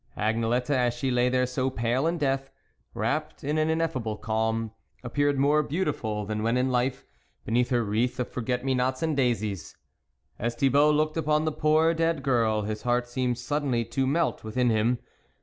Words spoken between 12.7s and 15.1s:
heart seemed suddenly to melt within him.